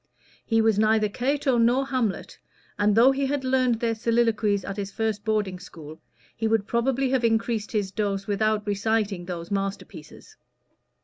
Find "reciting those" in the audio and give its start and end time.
8.65-9.51